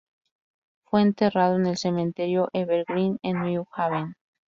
[0.83, 4.15] Fue enterrado en el cementerio Evergreen en New Haven.